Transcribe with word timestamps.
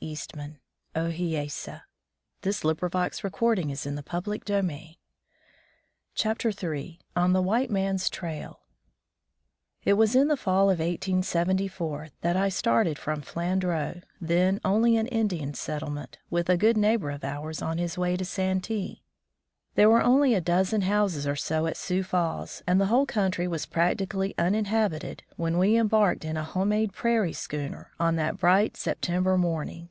just 0.00 0.32
been 0.36 0.58
placed 0.94 1.18
in 1.18 1.26
military 1.28 1.48
command 2.44 2.80
of 2.88 2.92
the 2.92 3.92
Dakota 3.92 4.38
Territory. 4.40 4.92
SO 6.16 6.28
m 6.28 6.98
ON 7.16 7.32
THE 7.32 7.42
WHITE 7.42 7.68
MAN'S 7.68 8.08
TRAIL 8.08 8.60
TT 9.84 9.96
was 9.96 10.14
in 10.14 10.28
the 10.28 10.36
fall 10.36 10.70
of 10.70 10.78
1874 10.78 12.10
that 12.20 12.36
I 12.36 12.48
started 12.48 12.96
^ 12.96 12.98
from 12.98 13.22
Flandreau, 13.22 14.00
then 14.20 14.60
only 14.64 14.96
an 14.96 15.08
Indian 15.08 15.52
settlement, 15.54 16.18
with 16.30 16.48
a 16.48 16.56
good 16.56 16.76
neighbor 16.76 17.10
of 17.10 17.24
ours 17.24 17.60
on 17.60 17.78
his 17.78 17.98
way 17.98 18.16
to 18.16 18.24
Santee. 18.24 19.02
There 19.74 19.88
were 19.90 20.02
only 20.02 20.34
a 20.34 20.40
dozen 20.40 20.80
houses 20.80 21.24
or 21.24 21.36
so 21.36 21.68
at 21.68 21.76
Sioux 21.76 22.02
Falls, 22.02 22.64
and 22.66 22.80
the 22.80 22.86
whole 22.86 23.06
country 23.06 23.46
was 23.46 23.64
practically 23.64 24.34
uninhabited, 24.36 25.22
when 25.36 25.56
we 25.56 25.76
embarked 25.76 26.24
in 26.24 26.36
a 26.36 26.42
home 26.42 26.70
made 26.70 26.92
prairie 26.92 27.32
schooner, 27.32 27.92
on 28.00 28.16
that 28.16 28.38
bright 28.40 28.76
September 28.76 29.36
morning. 29.38 29.90